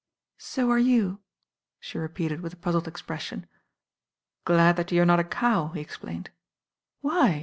"So 0.39 0.71
are 0.71 0.79
you 0.79 1.19
I" 1.19 1.23
she 1.79 1.99
repeated 1.99 2.41
with 2.41 2.53
a 2.53 2.55
puzzled 2.55 2.87
ex. 2.87 3.03
pression. 3.03 3.45
"Glad 4.45 4.75
that 4.77 4.91
you 4.91 4.99
are 5.03 5.05
not 5.05 5.19
a 5.19 5.23
cow," 5.23 5.67
he 5.75 5.79
explained. 5.81 6.31
'•Why?" 7.05 7.31